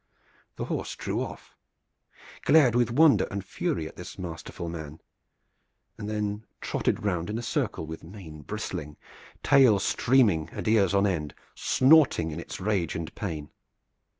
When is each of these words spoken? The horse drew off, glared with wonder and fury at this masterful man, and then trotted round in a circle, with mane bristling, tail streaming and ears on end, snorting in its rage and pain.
The 0.55 0.65
horse 0.65 0.95
drew 0.95 1.21
off, 1.21 1.55
glared 2.43 2.73
with 2.73 2.89
wonder 2.89 3.27
and 3.29 3.45
fury 3.45 3.87
at 3.87 3.97
this 3.97 4.17
masterful 4.17 4.67
man, 4.67 4.99
and 5.95 6.09
then 6.09 6.43
trotted 6.59 7.05
round 7.05 7.29
in 7.29 7.37
a 7.37 7.43
circle, 7.43 7.85
with 7.85 8.03
mane 8.03 8.41
bristling, 8.41 8.97
tail 9.43 9.77
streaming 9.77 10.49
and 10.53 10.67
ears 10.67 10.95
on 10.95 11.05
end, 11.05 11.35
snorting 11.53 12.31
in 12.31 12.39
its 12.39 12.59
rage 12.59 12.95
and 12.95 13.13
pain. 13.13 13.51